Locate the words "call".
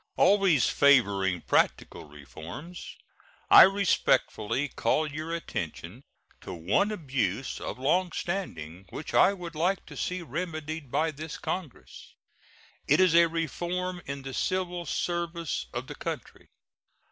4.67-5.05